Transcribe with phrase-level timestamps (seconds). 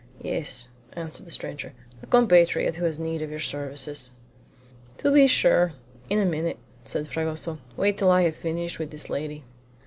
[0.23, 1.73] "Yes," answered the stranger.
[2.01, 4.11] "A compatriot who has need of your services."
[4.97, 5.73] "To be sure!
[6.09, 7.59] In a minute," said Fragoso.
[7.77, 9.43] "Wait till I have finished with this lady!"